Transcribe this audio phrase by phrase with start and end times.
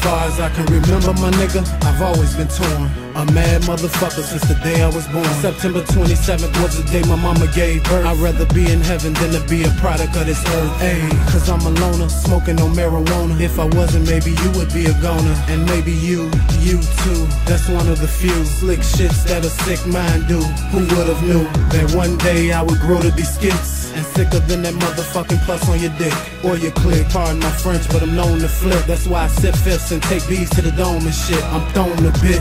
[0.00, 3.07] far as I can remember, my nigga, I've always been torn.
[3.18, 5.26] A mad motherfucker since the day I was born.
[5.42, 8.06] September 27th was the day my mama gave birth.
[8.06, 10.70] I'd rather be in heaven than to be a product of this earth.
[10.78, 13.40] Ayy, cause I'm a loner, smoking no marijuana.
[13.40, 15.34] If I wasn't, maybe you would be a goner.
[15.50, 16.30] And maybe you,
[16.62, 17.26] you too.
[17.42, 20.38] That's one of the few slick shits that a sick mind do.
[20.70, 21.42] Who would've knew
[21.74, 23.90] that one day I would grow to be Skitz?
[23.96, 27.08] And sicker than that motherfucking plus on your dick or your click.
[27.08, 28.84] Pardon my French, but I'm known to flip.
[28.86, 31.42] That's why I sip fifths and take these to the dome and shit.
[31.50, 32.38] I'm thrown a bit,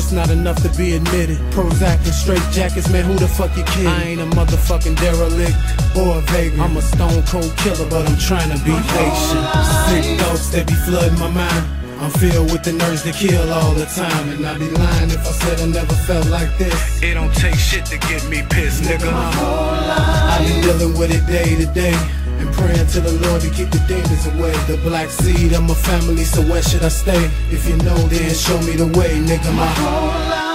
[0.00, 1.36] just not enough to be admitted.
[1.52, 3.86] Prozac and straight jackets, man, who the fuck you kidding?
[3.86, 5.56] I ain't a motherfucking derelict
[5.94, 6.62] or a vagrant.
[6.62, 9.44] I'm a stone cold killer, but I'm trying to be patient.
[9.88, 11.64] Sick thoughts that be flooding my mind.
[12.00, 14.28] I'm filled with the nerves to kill all the time.
[14.30, 17.02] And I'd be lying if I said I never felt like this.
[17.02, 19.12] It don't take shit to get me pissed, nigga.
[19.12, 21.96] I've been dealing with it day to day.
[22.40, 24.52] And praying to the Lord to keep the demons away.
[24.66, 27.30] The black seed of my family, so where should I stay?
[27.50, 29.52] If you know, then show me the way, nigga.
[29.54, 30.50] My whole life.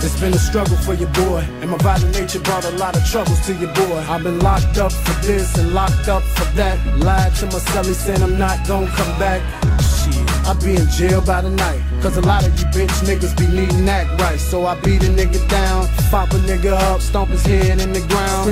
[0.00, 3.04] It's been a struggle for your boy, and my violent nature brought a lot of
[3.04, 3.98] troubles to your boy.
[4.08, 6.78] I've been locked up for this and locked up for that.
[6.98, 9.42] Lied to my celly, saying I'm not gonna come back.
[10.48, 11.82] I be in jail by the night.
[12.00, 14.38] Cause a lot of you bitch niggas be needing that right.
[14.38, 18.00] So I beat a nigga down, pop a nigga up, stomp his head in the
[18.06, 18.46] ground.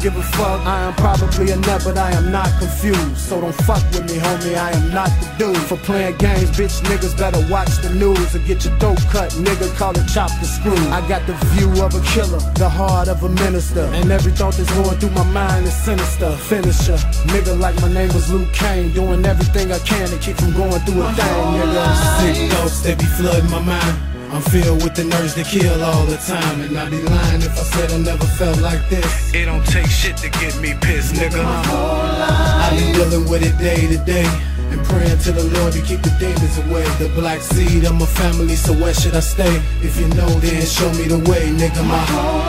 [0.00, 0.64] Don't give a fuck.
[0.64, 3.18] I am probably a nut, but I am not confused.
[3.18, 4.56] So don't fuck with me, homie.
[4.56, 6.50] I am not the dude for playing games.
[6.56, 9.30] Bitch niggas better watch the news or get your throat cut.
[9.32, 10.72] Nigga, call it chop the screw.
[10.88, 13.82] I got the view of a killer, the heart of a minister.
[13.92, 16.30] And every thought that's going through my mind is sinister.
[16.48, 16.96] Finisher,
[17.28, 18.90] nigga, like my name was Liu Kang.
[18.92, 21.84] Doing everything I can to keep from going through a thing, nigga.
[22.20, 24.19] Sick thoughts that be flooding my mind.
[24.32, 26.60] I'm filled with the nerves to kill all the time.
[26.60, 29.34] And I'd be lying if I said I never felt like this.
[29.34, 31.42] It don't take shit to get me pissed, nigga.
[31.42, 34.28] I've been dealing with it day to day.
[34.70, 36.84] And praying to the Lord to keep the demons away.
[37.02, 39.60] The black seed of my family, so where should I stay?
[39.82, 41.84] If you know, then show me the way, nigga.
[41.84, 42.39] My whole.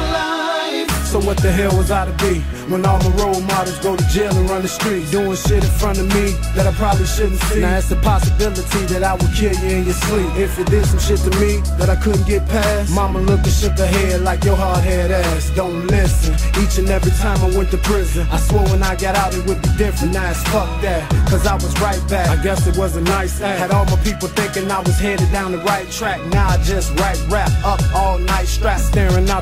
[1.11, 2.39] So what the hell was I to be?
[2.71, 5.69] When all my role models go to jail and run the streets, doing shit in
[5.71, 7.59] front of me that I probably shouldn't see.
[7.59, 10.31] Now it's a possibility that I would kill you in your sleep.
[10.39, 13.51] If you did some shit to me that I couldn't get past, mama looked and
[13.51, 15.51] shook her head like your hard head ass.
[15.53, 16.31] Don't listen.
[16.63, 19.45] Each and every time I went to prison, I swore when I got out it
[19.47, 20.13] would be different.
[20.13, 22.29] Now it's fuck that, cause I was right back.
[22.29, 23.59] I guess it was a nice act.
[23.59, 26.23] Had all my people thinking I was headed down the right track.
[26.27, 28.47] Now I just write rap up all night,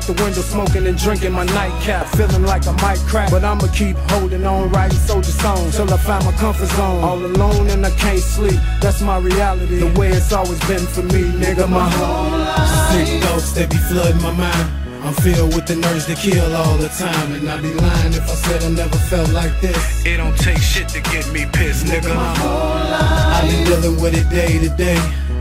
[0.00, 3.30] out the window, smoking and drinking my nightcap, feeling like I might crack.
[3.30, 7.04] But I'ma keep holding on, writing soldier songs till I find my comfort zone.
[7.04, 9.78] All alone and I can't sleep, that's my reality.
[9.78, 11.68] The way it's always been for me, nigga.
[11.68, 12.92] My whole life.
[12.92, 14.68] Sick thoughts that be flooding my mind.
[15.02, 17.32] I'm filled with the nerves that kill all the time.
[17.32, 20.04] And I'd be lying if I said I never felt like this.
[20.04, 22.14] It don't take shit to get me pissed, nigga.
[22.14, 23.36] My whole life.
[23.36, 25.00] I've been dealing with it day to day.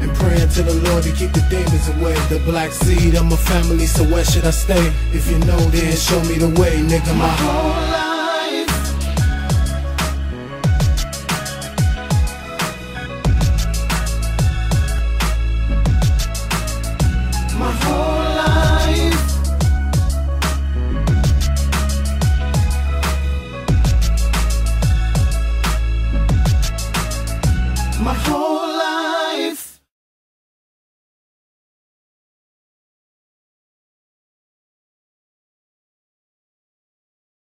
[0.10, 2.16] And praying to the Lord to keep the demons away.
[2.30, 4.92] The black seed of my family, so where should I stay?
[5.14, 7.16] If you know, then show me the way, nigga.
[7.16, 8.09] My whole life.